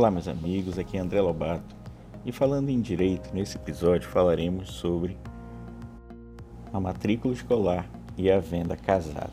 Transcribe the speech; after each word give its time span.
Olá, 0.00 0.10
meus 0.10 0.28
amigos, 0.28 0.78
aqui 0.78 0.96
é 0.96 1.00
André 1.00 1.20
Lobato 1.20 1.76
e 2.24 2.32
falando 2.32 2.70
em 2.70 2.80
direito, 2.80 3.34
nesse 3.34 3.58
episódio 3.58 4.08
falaremos 4.08 4.70
sobre 4.70 5.14
a 6.72 6.80
matrícula 6.80 7.34
escolar 7.34 7.86
e 8.16 8.30
a 8.30 8.40
venda 8.40 8.78
casada. 8.78 9.28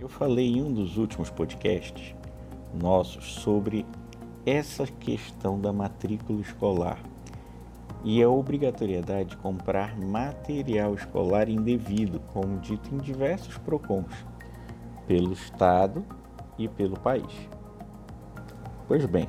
Eu 0.00 0.08
falei 0.08 0.56
em 0.56 0.60
um 0.60 0.74
dos 0.74 0.96
últimos 0.96 1.30
podcasts 1.30 2.16
nossos 2.74 3.34
sobre 3.34 3.86
essa 4.44 4.84
questão 4.88 5.60
da 5.60 5.72
matrícula 5.72 6.40
escolar 6.40 6.98
e 8.02 8.20
a 8.20 8.28
obrigatoriedade 8.28 9.30
de 9.30 9.36
comprar 9.36 9.96
material 9.96 10.94
escolar 10.94 11.48
indevido, 11.48 12.18
como 12.32 12.58
dito 12.58 12.92
em 12.92 12.98
diversos 12.98 13.56
PROCONs, 13.58 14.26
pelo 15.06 15.32
Estado 15.32 16.04
e 16.58 16.66
pelo 16.66 16.98
país. 16.98 17.55
Pois 18.88 19.04
bem, 19.04 19.28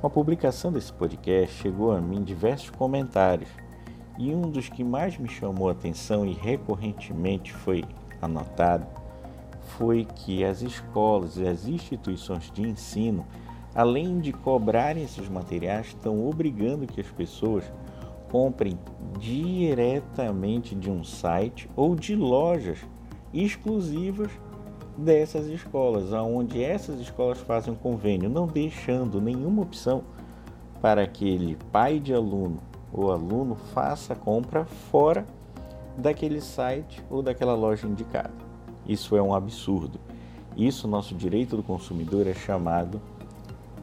com 0.00 0.06
a 0.08 0.10
publicação 0.10 0.72
desse 0.72 0.92
podcast 0.92 1.54
chegou 1.54 1.92
a 1.92 2.00
mim 2.00 2.24
diversos 2.24 2.68
comentários 2.70 3.48
e 4.18 4.34
um 4.34 4.42
dos 4.42 4.68
que 4.68 4.82
mais 4.82 5.16
me 5.16 5.28
chamou 5.28 5.68
a 5.68 5.72
atenção 5.72 6.26
e 6.26 6.32
recorrentemente 6.32 7.52
foi 7.52 7.84
anotado 8.20 8.84
foi 9.78 10.04
que 10.04 10.42
as 10.42 10.62
escolas 10.62 11.36
e 11.36 11.46
as 11.46 11.68
instituições 11.68 12.50
de 12.50 12.62
ensino, 12.62 13.24
além 13.72 14.18
de 14.18 14.32
cobrarem 14.32 15.04
esses 15.04 15.28
materiais, 15.28 15.86
estão 15.88 16.26
obrigando 16.26 16.86
que 16.86 17.00
as 17.00 17.10
pessoas 17.10 17.62
comprem 18.32 18.76
diretamente 19.16 20.74
de 20.74 20.90
um 20.90 21.04
site 21.04 21.70
ou 21.76 21.94
de 21.94 22.16
lojas 22.16 22.78
exclusivas 23.32 24.32
dessas 24.98 25.46
escolas, 25.46 26.12
aonde 26.12 26.62
essas 26.62 26.98
escolas 26.98 27.38
fazem 27.38 27.72
um 27.72 27.76
convênio, 27.76 28.28
não 28.28 28.46
deixando 28.46 29.20
nenhuma 29.20 29.62
opção 29.62 30.02
para 30.82 31.02
aquele 31.02 31.56
pai 31.70 32.00
de 32.00 32.12
aluno 32.12 32.58
ou 32.92 33.12
aluno 33.12 33.54
faça 33.72 34.12
a 34.14 34.16
compra 34.16 34.64
fora 34.64 35.24
daquele 35.96 36.40
site 36.40 37.02
ou 37.08 37.22
daquela 37.22 37.54
loja 37.54 37.86
indicada. 37.86 38.32
Isso 38.86 39.16
é 39.16 39.22
um 39.22 39.34
absurdo. 39.34 40.00
Isso, 40.56 40.88
nosso 40.88 41.14
direito 41.14 41.56
do 41.56 41.62
consumidor 41.62 42.26
é 42.26 42.34
chamado 42.34 43.00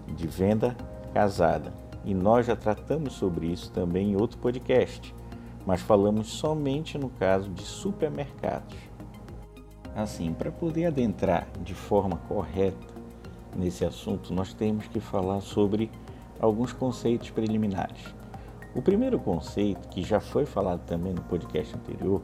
de 0.08 0.28
venda 0.28 0.76
casada. 1.14 1.74
E 2.04 2.14
nós 2.14 2.46
já 2.46 2.56
tratamos 2.56 3.14
sobre 3.14 3.48
isso 3.48 3.72
também 3.72 4.12
em 4.12 4.16
outro 4.16 4.38
podcast, 4.38 5.14
mas 5.66 5.82
falamos 5.82 6.28
somente 6.28 6.98
no 6.98 7.10
caso 7.10 7.50
de 7.50 7.64
supermercados. 7.64 8.76
Assim, 9.96 10.34
para 10.34 10.52
poder 10.52 10.88
adentrar 10.88 11.48
de 11.62 11.74
forma 11.74 12.18
correta 12.28 12.86
nesse 13.56 13.86
assunto, 13.86 14.34
nós 14.34 14.54
temos 14.54 14.88
que 14.88 15.00
falar 15.00 15.40
sobre 15.40 15.90
alguns 16.38 16.74
conceitos 16.74 17.30
preliminares. 17.30 18.14
O 18.76 18.82
primeiro 18.82 19.18
conceito, 19.18 19.88
que 19.88 20.04
já 20.04 20.20
foi 20.20 20.46
falado 20.46 20.82
também 20.86 21.14
no 21.14 21.22
podcast 21.22 21.74
anterior, 21.74 22.22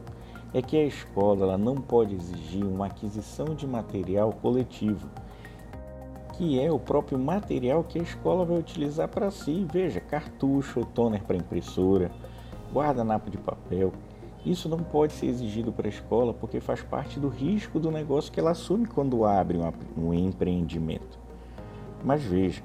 é 0.52 0.60
que 0.60 0.76
a 0.76 0.84
escola 0.84 1.46
ela 1.46 1.56
não 1.56 1.76
pode 1.76 2.14
exigir 2.14 2.62
uma 2.62 2.88
aquisição 2.88 3.54
de 3.54 3.66
material 3.66 4.34
coletivo, 4.34 5.08
que 6.34 6.60
é 6.60 6.70
o 6.70 6.78
próprio 6.78 7.18
material 7.18 7.82
que 7.84 7.98
a 7.98 8.02
escola 8.02 8.44
vai 8.44 8.58
utilizar 8.58 9.08
para 9.08 9.30
si. 9.30 9.66
Veja, 9.72 9.98
cartucho, 9.98 10.84
toner 10.94 11.22
para 11.22 11.36
impressora, 11.36 12.10
guardanapo 12.70 13.30
de 13.30 13.38
papel. 13.38 13.94
Isso 14.44 14.68
não 14.68 14.78
pode 14.78 15.12
ser 15.12 15.26
exigido 15.26 15.72
para 15.72 15.86
a 15.86 15.90
escola 15.90 16.34
porque 16.34 16.60
faz 16.60 16.82
parte 16.82 17.20
do 17.20 17.28
risco 17.28 17.78
do 17.78 17.90
negócio 17.90 18.32
que 18.32 18.40
ela 18.40 18.50
assume 18.50 18.86
quando 18.86 19.24
abre 19.24 19.58
um 19.96 20.12
empreendimento. 20.12 21.18
Mas 22.04 22.22
veja, 22.24 22.62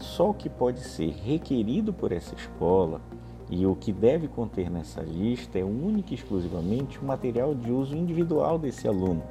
só 0.00 0.30
o 0.30 0.34
que 0.34 0.48
pode 0.48 0.80
ser 0.80 1.10
requerido 1.10 1.92
por 1.92 2.10
essa 2.10 2.34
escola 2.34 3.00
e 3.48 3.64
o 3.66 3.76
que 3.76 3.92
deve 3.92 4.26
conter 4.26 4.68
nessa 4.68 5.00
lista 5.00 5.58
é 5.58 5.64
única 5.64 6.12
e 6.12 6.16
exclusivamente 6.16 6.98
o 6.98 7.04
material 7.04 7.54
de 7.54 7.70
uso 7.70 7.96
individual 7.96 8.58
desse 8.58 8.88
aluno, 8.88 9.22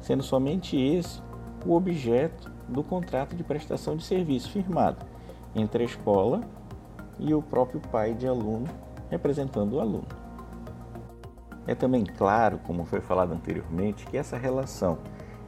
sendo 0.00 0.22
somente 0.22 0.80
esse 0.80 1.20
o 1.66 1.74
objeto 1.74 2.50
do 2.68 2.82
contrato 2.82 3.34
de 3.34 3.42
prestação 3.42 3.96
de 3.96 4.04
serviço 4.04 4.50
firmado 4.50 5.04
entre 5.54 5.82
a 5.82 5.86
escola 5.86 6.40
e 7.18 7.34
o 7.34 7.42
próprio 7.42 7.80
pai 7.80 8.14
de 8.14 8.26
aluno 8.26 8.66
representando 9.10 9.74
o 9.74 9.80
aluno. 9.80 10.19
É 11.66 11.74
também 11.74 12.04
claro, 12.04 12.58
como 12.58 12.84
foi 12.84 13.00
falado 13.00 13.32
anteriormente, 13.32 14.06
que 14.06 14.16
essa 14.16 14.36
relação 14.36 14.98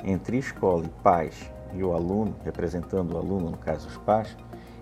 entre 0.05 0.39
escola 0.39 0.84
e 0.84 1.03
pais 1.03 1.50
e 1.73 1.83
o 1.83 1.95
aluno, 1.95 2.34
representando 2.45 3.15
o 3.15 3.19
aluno, 3.19 3.50
no 3.50 3.56
caso 3.56 3.89
os 3.89 3.97
pais, 3.99 4.37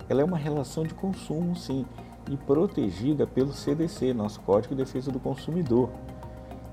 ela 0.09 0.21
é 0.21 0.25
uma 0.25 0.37
relação 0.37 0.83
de 0.83 0.93
consumo, 0.93 1.55
sim, 1.55 1.85
e 2.29 2.35
protegida 2.35 3.25
pelo 3.25 3.53
CDC, 3.53 4.13
nosso 4.13 4.41
Código 4.41 4.75
de 4.75 4.83
Defesa 4.83 5.11
do 5.11 5.19
Consumidor, 5.19 5.89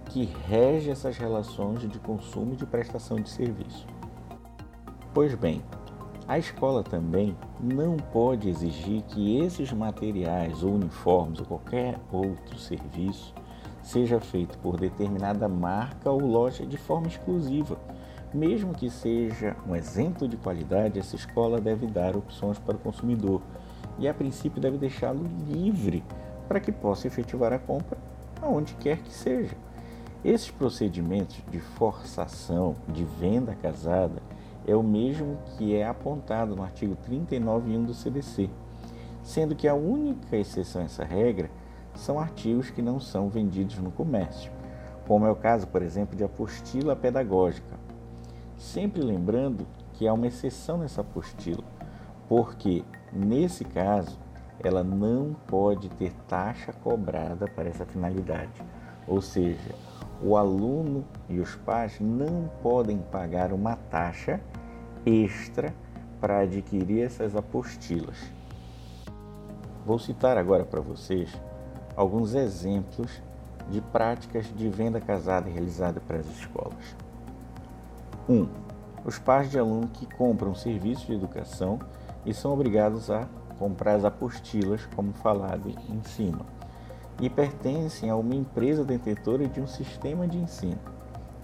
que 0.06 0.24
rege 0.24 0.90
essas 0.90 1.16
relações 1.16 1.80
de 1.80 1.98
consumo 2.00 2.54
e 2.54 2.56
de 2.56 2.66
prestação 2.66 3.16
de 3.18 3.28
serviço. 3.28 3.86
Pois 5.14 5.34
bem, 5.34 5.62
a 6.26 6.38
escola 6.38 6.82
também 6.82 7.36
não 7.60 7.96
pode 7.96 8.48
exigir 8.48 9.02
que 9.02 9.38
esses 9.38 9.72
materiais 9.72 10.62
ou 10.62 10.74
uniformes 10.74 11.40
ou 11.40 11.46
qualquer 11.46 11.98
outro 12.12 12.58
serviço 12.58 13.34
seja 13.88 14.20
feito 14.20 14.58
por 14.58 14.78
determinada 14.78 15.48
marca 15.48 16.10
ou 16.10 16.20
loja 16.20 16.66
de 16.66 16.76
forma 16.76 17.08
exclusiva. 17.08 17.78
Mesmo 18.34 18.74
que 18.74 18.90
seja 18.90 19.56
um 19.66 19.74
exemplo 19.74 20.28
de 20.28 20.36
qualidade, 20.36 20.98
essa 20.98 21.16
escola 21.16 21.58
deve 21.58 21.86
dar 21.86 22.14
opções 22.14 22.58
para 22.58 22.76
o 22.76 22.78
consumidor 22.78 23.40
e, 23.98 24.06
a 24.06 24.12
princípio, 24.12 24.60
deve 24.60 24.76
deixá-lo 24.76 25.24
livre 25.48 26.04
para 26.46 26.60
que 26.60 26.70
possa 26.70 27.06
efetivar 27.06 27.50
a 27.54 27.58
compra 27.58 27.96
aonde 28.42 28.74
quer 28.74 28.98
que 28.98 29.12
seja. 29.12 29.56
Esses 30.22 30.50
procedimentos 30.50 31.42
de 31.50 31.58
forçação, 31.58 32.76
de 32.88 33.04
venda 33.04 33.54
casada, 33.54 34.20
é 34.66 34.76
o 34.76 34.82
mesmo 34.82 35.38
que 35.56 35.74
é 35.74 35.86
apontado 35.86 36.54
no 36.54 36.62
artigo 36.62 36.94
39.1 37.08 37.86
do 37.86 37.94
CDC, 37.94 38.50
sendo 39.22 39.56
que 39.56 39.66
a 39.66 39.74
única 39.74 40.36
exceção 40.36 40.82
a 40.82 40.84
essa 40.84 41.04
regra 41.04 41.50
são 41.98 42.18
artigos 42.18 42.70
que 42.70 42.80
não 42.80 43.00
são 43.00 43.28
vendidos 43.28 43.76
no 43.78 43.90
comércio, 43.90 44.52
como 45.06 45.26
é 45.26 45.30
o 45.30 45.36
caso, 45.36 45.66
por 45.66 45.82
exemplo, 45.82 46.16
de 46.16 46.22
apostila 46.22 46.94
pedagógica. 46.94 47.76
Sempre 48.56 49.02
lembrando 49.02 49.66
que 49.94 50.06
há 50.06 50.12
uma 50.12 50.28
exceção 50.28 50.78
nessa 50.78 51.00
apostila, 51.00 51.64
porque 52.28 52.84
nesse 53.12 53.64
caso 53.64 54.18
ela 54.60 54.84
não 54.84 55.34
pode 55.46 55.88
ter 55.90 56.12
taxa 56.28 56.72
cobrada 56.72 57.48
para 57.48 57.68
essa 57.68 57.84
finalidade. 57.84 58.62
Ou 59.06 59.20
seja, 59.20 59.74
o 60.22 60.36
aluno 60.36 61.04
e 61.28 61.40
os 61.40 61.56
pais 61.56 61.98
não 62.00 62.48
podem 62.62 62.98
pagar 62.98 63.52
uma 63.52 63.76
taxa 63.76 64.40
extra 65.04 65.74
para 66.20 66.40
adquirir 66.40 67.02
essas 67.02 67.34
apostilas. 67.34 68.18
Vou 69.86 69.98
citar 69.98 70.36
agora 70.36 70.64
para 70.64 70.80
vocês 70.80 71.30
alguns 71.98 72.32
exemplos 72.32 73.20
de 73.68 73.80
práticas 73.80 74.46
de 74.54 74.68
venda 74.68 75.00
casada 75.00 75.50
realizada 75.50 76.00
para 76.00 76.18
as 76.18 76.26
escolas. 76.26 76.96
1. 78.28 78.34
Um, 78.34 78.48
os 79.04 79.18
pais 79.18 79.50
de 79.50 79.58
aluno 79.58 79.88
que 79.88 80.06
compram 80.06 80.54
serviços 80.54 81.04
de 81.08 81.14
educação 81.14 81.80
e 82.24 82.32
são 82.32 82.52
obrigados 82.52 83.10
a 83.10 83.26
comprar 83.58 83.96
as 83.96 84.04
apostilas, 84.04 84.86
como 84.94 85.12
falado 85.12 85.68
em 85.88 86.00
cima, 86.04 86.46
e 87.20 87.28
pertencem 87.28 88.08
a 88.08 88.14
uma 88.14 88.36
empresa 88.36 88.84
detentora 88.84 89.48
de 89.48 89.60
um 89.60 89.66
sistema 89.66 90.28
de 90.28 90.38
ensino. 90.38 90.78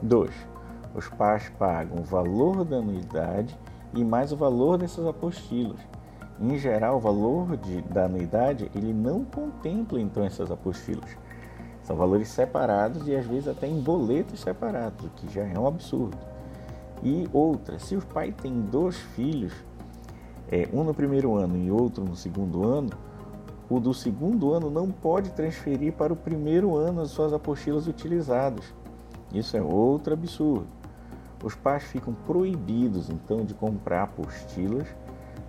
2. 0.02 0.30
Os 0.94 1.08
pais 1.08 1.50
pagam 1.58 1.98
o 1.98 2.04
valor 2.04 2.64
da 2.64 2.76
anuidade 2.76 3.58
e 3.92 4.04
mais 4.04 4.30
o 4.30 4.36
valor 4.36 4.78
dessas 4.78 5.04
apostilas 5.04 5.80
em 6.40 6.58
geral, 6.58 6.96
o 6.96 7.00
valor 7.00 7.56
de, 7.56 7.80
da 7.82 8.06
anuidade 8.06 8.70
ele 8.74 8.92
não 8.92 9.24
contempla 9.24 10.00
então 10.00 10.24
essas 10.24 10.50
apostilas. 10.50 11.16
São 11.82 11.96
valores 11.96 12.28
separados 12.28 13.06
e 13.06 13.14
às 13.14 13.26
vezes 13.26 13.48
até 13.48 13.66
em 13.66 13.80
boletos 13.80 14.40
separados, 14.40 15.06
o 15.06 15.10
que 15.10 15.32
já 15.32 15.42
é 15.42 15.58
um 15.58 15.66
absurdo. 15.66 16.16
E 17.02 17.28
outra, 17.32 17.78
se 17.78 17.94
o 17.94 18.04
pai 18.04 18.32
tem 18.32 18.60
dois 18.62 18.96
filhos, 18.96 19.52
é, 20.50 20.68
um 20.72 20.82
no 20.82 20.94
primeiro 20.94 21.36
ano 21.36 21.56
e 21.56 21.70
outro 21.70 22.04
no 22.04 22.16
segundo 22.16 22.66
ano, 22.66 22.90
o 23.68 23.78
do 23.78 23.94
segundo 23.94 24.52
ano 24.52 24.70
não 24.70 24.90
pode 24.90 25.30
transferir 25.30 25.92
para 25.92 26.12
o 26.12 26.16
primeiro 26.16 26.76
ano 26.76 27.00
as 27.00 27.10
suas 27.10 27.32
apostilas 27.32 27.86
utilizadas. 27.86 28.64
Isso 29.32 29.56
é 29.56 29.62
outro 29.62 30.14
absurdo. 30.14 30.66
Os 31.42 31.54
pais 31.54 31.82
ficam 31.84 32.14
proibidos 32.26 33.10
então 33.10 33.44
de 33.44 33.52
comprar 33.52 34.04
apostilas 34.04 34.86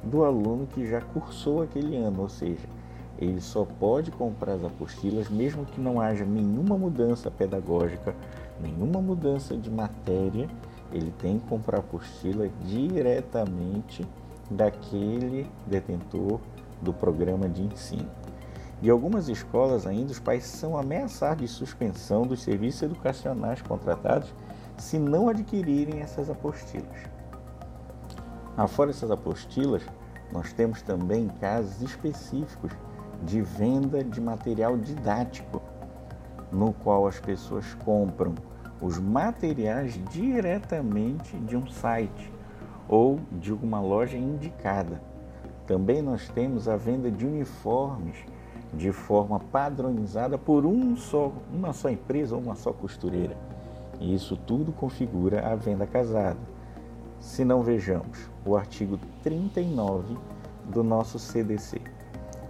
do 0.05 0.23
aluno 0.23 0.67
que 0.67 0.87
já 0.87 1.01
cursou 1.01 1.63
aquele 1.63 1.97
ano, 1.97 2.21
ou 2.21 2.29
seja, 2.29 2.67
ele 3.17 3.41
só 3.41 3.65
pode 3.65 4.11
comprar 4.11 4.53
as 4.53 4.63
apostilas 4.63 5.29
mesmo 5.29 5.65
que 5.65 5.79
não 5.79 5.99
haja 5.99 6.25
nenhuma 6.25 6.77
mudança 6.77 7.31
pedagógica, 7.31 8.15
nenhuma 8.61 9.01
mudança 9.01 9.55
de 9.55 9.69
matéria, 9.69 10.47
ele 10.91 11.11
tem 11.19 11.39
que 11.39 11.47
comprar 11.47 11.77
a 11.77 11.79
apostila 11.79 12.47
diretamente 12.63 14.05
daquele 14.49 15.47
detentor 15.65 16.39
do 16.81 16.93
programa 16.93 17.49
de 17.49 17.63
ensino. 17.63 18.09
E 18.81 18.89
algumas 18.89 19.29
escolas 19.29 19.87
ainda 19.87 20.11
os 20.11 20.19
pais 20.19 20.43
são 20.43 20.77
ameaçados 20.77 21.41
de 21.41 21.47
suspensão 21.47 22.27
dos 22.27 22.43
serviços 22.43 22.83
educacionais 22.83 23.61
contratados 23.61 24.33
se 24.77 24.99
não 24.99 25.29
adquirirem 25.29 26.01
essas 26.01 26.29
apostilas. 26.29 27.14
Afora 28.57 28.91
essas 28.91 29.11
apostilas, 29.11 29.83
nós 30.31 30.53
temos 30.53 30.81
também 30.81 31.27
casos 31.41 31.81
específicos 31.81 32.71
de 33.23 33.41
venda 33.41 34.03
de 34.03 34.21
material 34.21 34.77
didático, 34.77 35.61
no 36.51 36.71
qual 36.71 37.07
as 37.07 37.19
pessoas 37.19 37.73
compram 37.73 38.33
os 38.81 38.99
materiais 38.99 39.99
diretamente 40.09 41.35
de 41.37 41.57
um 41.57 41.67
site 41.67 42.31
ou 42.87 43.19
de 43.31 43.51
uma 43.51 43.81
loja 43.81 44.17
indicada. 44.17 45.01
Também 45.65 46.01
nós 46.01 46.29
temos 46.29 46.67
a 46.69 46.77
venda 46.77 47.09
de 47.09 47.25
uniformes 47.25 48.15
de 48.73 48.91
forma 48.91 49.39
padronizada 49.39 50.37
por 50.37 50.65
um 50.65 50.95
só, 50.95 51.31
uma 51.51 51.73
só 51.73 51.89
empresa 51.89 52.35
ou 52.35 52.41
uma 52.41 52.55
só 52.55 52.71
costureira. 52.71 53.35
E 53.99 54.13
isso 54.13 54.37
tudo 54.37 54.71
configura 54.71 55.47
a 55.47 55.55
venda 55.55 55.87
casada. 55.87 56.39
Se 57.25 57.43
não 57.43 57.63
vejamos 57.63 58.29
o 58.45 58.55
artigo 58.55 58.99
39 59.23 60.15
do 60.65 60.83
nosso 60.83 61.17
CDC. 61.17 61.81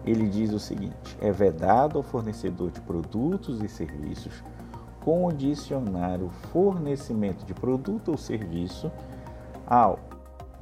Ele 0.05 0.27
diz 0.27 0.51
o 0.51 0.59
seguinte: 0.59 1.17
é 1.21 1.31
vedado 1.31 1.97
ao 1.97 2.03
fornecedor 2.03 2.69
de 2.69 2.81
produtos 2.81 3.63
e 3.63 3.69
serviços 3.69 4.43
condicionar 4.99 6.21
o 6.21 6.29
fornecimento 6.51 7.45
de 7.45 7.53
produto 7.53 8.11
ou 8.11 8.17
serviço 8.17 8.91
ao 9.65 9.97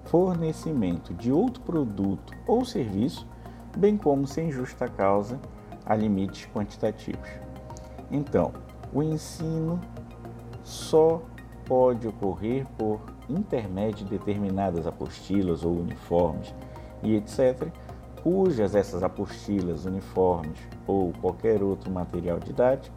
fornecimento 0.06 1.12
de 1.16 1.32
outro 1.32 1.64
produto 1.64 2.34
ou 2.46 2.64
serviço, 2.64 3.28
bem 3.76 3.98
como 3.98 4.28
sem 4.28 4.52
justa 4.52 4.88
causa 4.88 5.40
a 5.86 5.96
limites 5.96 6.48
quantitativos. 6.54 7.30
Então, 8.12 8.54
o 8.94 9.02
ensino 9.02 9.82
só 10.64 11.20
pode 11.66 12.08
ocorrer 12.08 12.66
por 12.78 13.02
intermédio 13.30 14.06
de 14.06 14.18
determinadas 14.18 14.86
apostilas 14.86 15.64
ou 15.64 15.78
uniformes 15.80 16.54
e 17.02 17.16
etc., 17.16 17.68
cujas 18.22 18.74
essas 18.74 19.04
apostilas, 19.04 19.86
uniformes 19.86 20.58
ou 20.88 21.12
qualquer 21.22 21.62
outro 21.62 21.92
material 21.92 22.40
didático 22.40 22.96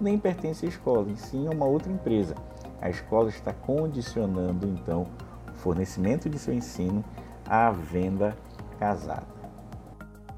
nem 0.00 0.16
pertence 0.16 0.64
à 0.64 0.68
escola, 0.68 1.10
e 1.10 1.16
sim 1.16 1.48
a 1.48 1.50
uma 1.50 1.66
outra 1.66 1.92
empresa. 1.92 2.34
A 2.80 2.88
escola 2.88 3.28
está 3.28 3.52
condicionando 3.52 4.66
então 4.68 5.06
o 5.52 5.54
fornecimento 5.58 6.30
de 6.30 6.38
seu 6.38 6.54
ensino 6.54 7.04
à 7.44 7.70
venda 7.70 8.36
casada. 8.78 9.26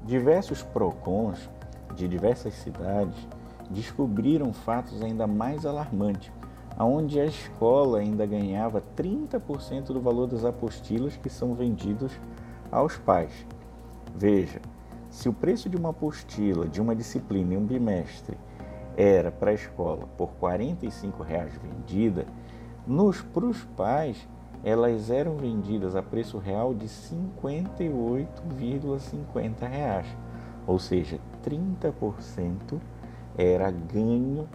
Diversos 0.03 0.63
PROCONs 0.63 1.47
de 1.95 2.07
diversas 2.07 2.55
cidades 2.55 3.27
descobriram 3.69 4.51
fatos 4.51 5.01
ainda 5.03 5.27
mais 5.27 5.65
alarmantes, 5.65 6.31
onde 6.77 7.19
a 7.19 7.25
escola 7.25 7.99
ainda 7.99 8.25
ganhava 8.25 8.81
30% 8.95 9.87
do 9.87 10.01
valor 10.01 10.27
das 10.27 10.45
apostilas 10.45 11.17
que 11.17 11.29
são 11.29 11.53
vendidos 11.53 12.11
aos 12.71 12.97
pais. 12.97 13.45
Veja, 14.15 14.61
se 15.09 15.27
o 15.29 15.33
preço 15.33 15.69
de 15.69 15.77
uma 15.77 15.89
apostila 15.89 16.67
de 16.67 16.81
uma 16.81 16.95
disciplina 16.95 17.53
em 17.53 17.57
um 17.57 17.65
bimestre 17.65 18.37
era 18.95 19.31
para 19.31 19.51
a 19.51 19.53
escola 19.53 20.07
por 20.17 20.31
45 20.33 21.23
reais 21.23 21.53
vendida, 21.61 22.25
nos 22.87 23.21
para 23.21 23.45
os 23.45 23.63
pais 23.75 24.27
elas 24.63 25.09
eram 25.09 25.35
vendidas 25.37 25.95
a 25.95 26.03
preço 26.03 26.37
real 26.37 26.71
de 26.73 26.87
58,50 26.87 29.69
reais, 29.69 30.07
ou 30.67 30.77
seja, 30.77 31.19
30% 31.43 32.79
era 33.37 33.71
ganho 33.71 34.47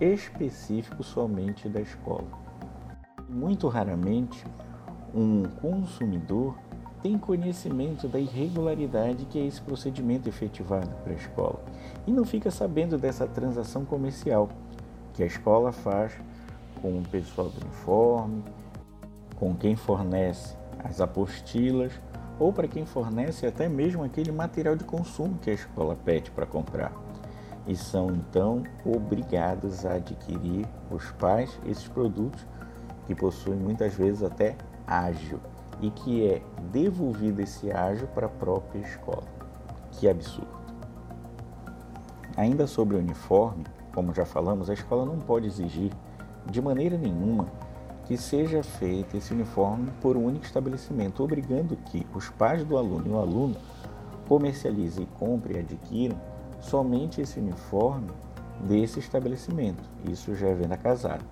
específico 0.00 1.02
somente 1.02 1.68
da 1.68 1.80
escola. 1.80 2.26
Muito 3.28 3.68
raramente 3.68 4.44
um 5.14 5.44
consumidor 5.60 6.56
tem 7.02 7.16
conhecimento 7.16 8.08
da 8.08 8.18
irregularidade 8.18 9.24
que 9.26 9.38
é 9.38 9.46
esse 9.46 9.60
procedimento 9.60 10.28
efetivado 10.28 10.90
para 11.02 11.12
a 11.12 11.16
escola 11.16 11.60
e 12.06 12.12
não 12.12 12.24
fica 12.24 12.50
sabendo 12.50 12.98
dessa 12.98 13.26
transação 13.26 13.84
comercial 13.84 14.48
que 15.14 15.22
a 15.22 15.26
escola 15.26 15.72
faz 15.72 16.12
com 16.82 16.98
o 16.98 17.02
pessoal 17.02 17.48
do 17.48 17.60
uniforme, 17.64 18.42
com 19.36 19.54
quem 19.54 19.76
fornece 19.76 20.56
as 20.82 21.00
apostilas 21.00 21.92
ou 22.38 22.52
para 22.52 22.68
quem 22.68 22.86
fornece 22.86 23.46
até 23.46 23.68
mesmo 23.68 24.04
aquele 24.04 24.30
material 24.30 24.76
de 24.76 24.84
consumo 24.84 25.38
que 25.38 25.50
a 25.50 25.54
escola 25.54 25.96
pede 25.96 26.30
para 26.30 26.46
comprar. 26.46 27.07
E 27.68 27.76
são 27.76 28.10
então 28.10 28.64
obrigados 28.82 29.84
a 29.84 29.96
adquirir 29.96 30.66
os 30.90 31.10
pais 31.12 31.60
esses 31.66 31.86
produtos 31.86 32.46
que 33.06 33.14
possuem 33.14 33.58
muitas 33.58 33.92
vezes 33.92 34.22
até 34.22 34.56
ágil 34.86 35.38
e 35.82 35.90
que 35.90 36.26
é 36.26 36.42
devolvido 36.72 37.42
esse 37.42 37.70
ágio 37.70 38.08
para 38.08 38.26
a 38.26 38.30
própria 38.30 38.80
escola. 38.80 39.28
Que 39.92 40.08
absurdo! 40.08 40.48
Ainda 42.36 42.66
sobre 42.66 42.96
o 42.96 42.98
uniforme, 42.98 43.64
como 43.94 44.14
já 44.14 44.24
falamos, 44.24 44.70
a 44.70 44.74
escola 44.74 45.04
não 45.04 45.18
pode 45.18 45.46
exigir 45.46 45.92
de 46.50 46.62
maneira 46.62 46.96
nenhuma 46.96 47.46
que 48.06 48.16
seja 48.16 48.62
feito 48.62 49.14
esse 49.14 49.34
uniforme 49.34 49.90
por 50.00 50.16
um 50.16 50.24
único 50.24 50.46
estabelecimento, 50.46 51.22
obrigando 51.22 51.76
que 51.76 52.06
os 52.14 52.30
pais 52.30 52.64
do 52.64 52.78
aluno 52.78 53.06
e 53.06 53.10
o 53.10 53.18
aluno 53.18 53.56
comercializem, 54.26 55.06
comprem 55.18 55.56
e 55.56 55.60
adquiram 55.60 56.16
somente 56.60 57.20
esse 57.20 57.38
uniforme 57.38 58.08
desse 58.60 58.98
estabelecimento. 58.98 59.84
Isso 60.10 60.34
já 60.34 60.48
é 60.48 60.54
venda 60.54 60.76
casada. 60.76 61.24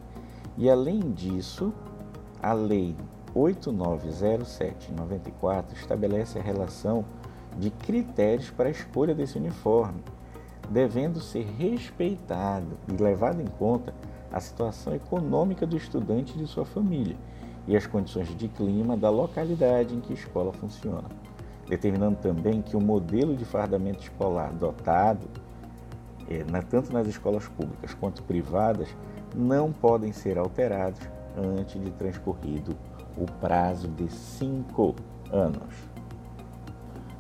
E 0.57 0.71
além 0.71 1.01
disso, 1.13 1.73
a 2.43 2.53
lei 2.53 2.95
8907-94 3.35 5.73
estabelece 5.75 6.39
a 6.39 6.43
relação 6.43 7.05
de 7.59 7.71
critérios 7.71 8.51
para 8.51 8.69
a 8.69 8.71
escolha 8.71 9.15
desse 9.15 9.39
uniforme, 9.39 10.05
devendo 10.71 11.21
ser 11.21 11.47
respeitado 11.59 12.79
e 12.89 13.03
levado 13.03 13.41
em 13.41 13.47
conta 13.47 13.95
a 14.33 14.41
situação 14.41 14.95
econômica 14.95 15.67
do 15.67 15.77
estudante 15.77 16.35
e 16.35 16.39
de 16.39 16.47
sua 16.47 16.65
família 16.65 17.17
e 17.67 17.77
as 17.77 17.87
condições 17.87 18.29
de 18.37 18.49
clima 18.49 18.97
da 18.97 19.11
localidade 19.11 19.95
em 19.95 20.01
que 20.01 20.13
a 20.13 20.17
escola 20.17 20.53
funciona, 20.53 21.09
determinando 21.69 22.17
também 22.17 22.63
que 22.63 22.77
o 22.77 22.81
modelo 22.81 23.37
de 23.37 23.45
fardamento 23.45 24.03
escolar 24.03 24.53
dotado, 24.53 25.29
é, 26.29 26.45
tanto 26.63 26.93
nas 26.93 27.07
escolas 27.07 27.47
públicas 27.49 27.95
quanto 27.95 28.23
privadas, 28.23 28.89
não 29.35 29.73
podem 29.73 30.13
ser 30.13 30.39
alterados 30.39 31.01
antes 31.37 31.81
de 31.81 31.91
transcorrido 31.93 32.77
o 33.17 33.27
prazo 33.41 33.89
de 33.89 34.11
cinco 34.11 34.95
anos. 35.31 35.75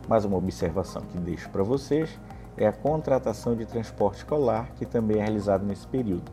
Mais 0.08 0.24
uma 0.24 0.36
observação 0.36 1.02
que 1.02 1.18
deixo 1.18 1.50
para 1.50 1.62
vocês 1.62 2.18
é 2.56 2.66
a 2.66 2.72
contratação 2.72 3.54
de 3.54 3.66
transporte 3.66 4.18
escolar, 4.18 4.70
que 4.76 4.86
também 4.86 5.18
é 5.18 5.20
realizado 5.20 5.64
nesse 5.64 5.86
período. 5.86 6.30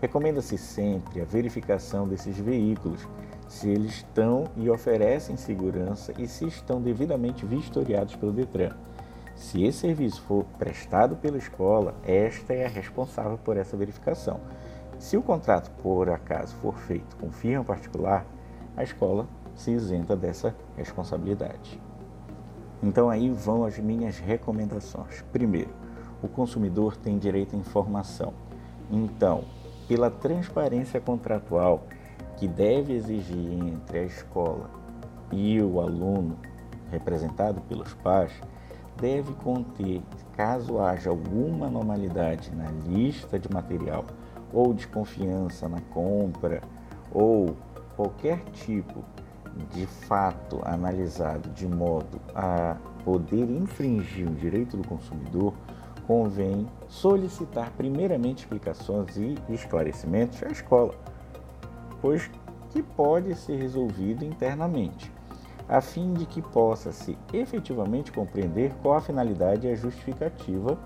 Recomenda-se 0.00 0.58
sempre 0.58 1.22
a 1.22 1.24
verificação 1.24 2.06
desses 2.06 2.38
veículos, 2.38 3.08
se 3.48 3.68
eles 3.68 3.96
estão 3.96 4.44
e 4.56 4.68
oferecem 4.68 5.36
segurança 5.36 6.12
e 6.18 6.26
se 6.26 6.46
estão 6.46 6.80
devidamente 6.80 7.46
vistoriados 7.46 8.16
pelo 8.16 8.32
Detran. 8.32 8.72
Se 9.34 9.64
esse 9.64 9.80
serviço 9.80 10.22
for 10.22 10.44
prestado 10.58 11.16
pela 11.16 11.36
escola, 11.36 11.94
esta 12.04 12.54
é 12.54 12.64
a 12.64 12.68
responsável 12.68 13.38
por 13.38 13.56
essa 13.56 13.76
verificação. 13.76 14.40
Se 14.98 15.16
o 15.16 15.22
contrato, 15.22 15.70
por 15.82 16.08
acaso, 16.08 16.56
for 16.56 16.74
feito 16.74 17.16
com 17.16 17.30
firma 17.30 17.62
particular, 17.62 18.24
a 18.76 18.82
escola 18.82 19.28
se 19.54 19.70
isenta 19.70 20.16
dessa 20.16 20.54
responsabilidade. 20.76 21.80
Então 22.82 23.10
aí 23.10 23.30
vão 23.30 23.64
as 23.64 23.78
minhas 23.78 24.18
recomendações. 24.18 25.22
Primeiro, 25.32 25.70
o 26.22 26.28
consumidor 26.28 26.96
tem 26.96 27.18
direito 27.18 27.54
à 27.54 27.58
informação. 27.58 28.32
Então, 28.90 29.44
pela 29.86 30.10
transparência 30.10 31.00
contratual 31.00 31.84
que 32.36 32.46
deve 32.46 32.94
exigir 32.94 33.52
entre 33.52 34.00
a 34.00 34.02
escola 34.04 34.70
e 35.32 35.60
o 35.60 35.80
aluno, 35.80 36.38
representado 36.90 37.60
pelos 37.62 37.94
pais, 37.94 38.32
deve 39.00 39.32
conter, 39.34 40.00
caso 40.36 40.78
haja 40.78 41.10
alguma 41.10 41.66
anormalidade 41.66 42.54
na 42.54 42.70
lista 42.70 43.38
de 43.38 43.52
material 43.52 44.04
ou 44.52 44.72
desconfiança 44.72 45.68
na 45.68 45.80
compra 45.80 46.62
ou 47.12 47.56
qualquer 47.96 48.38
tipo 48.52 49.02
de 49.72 49.86
fato 49.86 50.60
analisado 50.64 51.48
de 51.50 51.66
modo 51.66 52.20
a 52.34 52.76
poder 53.04 53.50
infringir 53.50 54.28
o 54.28 54.34
direito 54.34 54.76
do 54.76 54.86
consumidor, 54.86 55.54
convém 56.06 56.66
solicitar 56.88 57.70
primeiramente 57.76 58.40
explicações 58.40 59.16
e 59.16 59.36
esclarecimentos 59.48 60.42
à 60.42 60.48
escola, 60.48 60.94
que 62.70 62.82
pode 62.82 63.34
ser 63.34 63.56
resolvido 63.56 64.24
internamente. 64.24 65.12
a 65.68 65.80
fim 65.80 66.12
de 66.14 66.26
que 66.26 66.40
possa 66.40 66.92
se 66.92 67.18
efetivamente 67.32 68.12
compreender 68.12 68.72
qual 68.82 68.98
a 68.98 69.00
finalidade 69.00 69.66
e 69.66 69.70
a 69.72 69.74
justificativa 69.74 70.78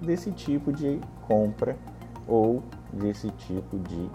desse 0.00 0.30
tipo 0.30 0.72
de 0.72 1.00
compra 1.26 1.76
ou 2.28 2.62
desse 2.92 3.30
tipo 3.32 3.76
de 3.78 4.08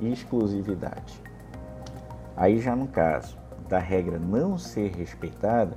exclusividade. 0.00 1.20
Aí 2.36 2.58
já 2.58 2.76
no 2.76 2.86
caso 2.86 3.38
da 3.68 3.78
regra 3.78 4.18
não 4.18 4.58
ser 4.58 4.92
respeitada, 4.92 5.76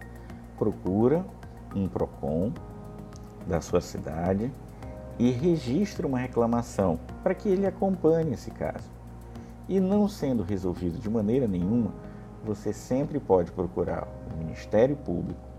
procura 0.57 1.25
um 1.73 1.87
PROCON 1.87 2.51
da 3.47 3.61
sua 3.61 3.79
cidade 3.79 4.51
e 5.17 5.31
registra 5.31 6.05
uma 6.05 6.19
reclamação 6.19 6.99
para 7.23 7.33
que 7.33 7.47
ele 7.47 7.65
acompanhe 7.65 8.33
esse 8.33 8.51
caso. 8.51 8.94
E 9.67 9.79
não 9.79 10.07
sendo 10.07 10.43
resolvido 10.43 10.99
de 10.99 11.09
maneira 11.09 11.47
nenhuma, 11.47 11.91
você 12.43 12.71
sempre 12.71 13.19
pode 13.19 13.51
procurar 13.51 14.07
o 14.31 14.37
Ministério 14.37 14.95
Público 14.95 15.55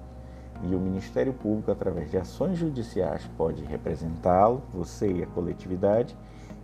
e 0.62 0.74
o 0.74 0.80
Ministério 0.80 1.32
Público, 1.32 1.70
através 1.70 2.10
de 2.10 2.16
ações 2.16 2.58
judiciais, 2.58 3.28
pode 3.36 3.62
representá-lo, 3.64 4.62
você 4.72 5.10
e 5.10 5.22
a 5.22 5.26
coletividade. 5.26 6.16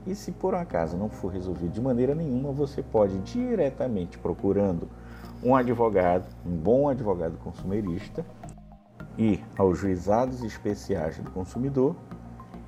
E 0.07 0.15
se 0.15 0.33
por 0.33 0.55
um 0.55 0.59
acaso 0.59 0.97
não 0.97 1.09
for 1.09 1.33
resolvido 1.33 1.73
de 1.73 1.81
maneira 1.81 2.15
nenhuma, 2.15 2.53
você 2.53 2.83
pode 2.83 3.19
diretamente 3.19 4.19
procurando 4.19 4.89
um 5.43 5.55
advogado, 5.55 6.25
um 6.47 6.57
bom 6.57 6.89
advogado 6.89 7.37
consumerista, 7.39 8.25
ir 9.19 9.45
aos 9.59 9.79
juizados 9.79 10.43
especiais 10.43 11.19
do 11.19 11.31
consumidor 11.31 11.95